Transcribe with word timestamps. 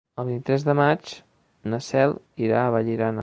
El 0.21 0.25
vint-i-tres 0.27 0.63
de 0.69 0.73
maig 0.79 1.11
na 1.73 1.81
Cel 1.91 2.17
irà 2.47 2.65
a 2.67 2.75
Vallirana. 2.77 3.19